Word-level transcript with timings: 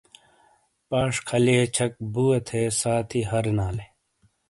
پاش 0.89 1.13
کھلئے 1.27 1.61
چھک 1.75 1.91
بُوے 2.13 2.39
تھے 2.47 2.61
ساتھی 2.79 3.21
ہرنالے۔ 3.31 3.85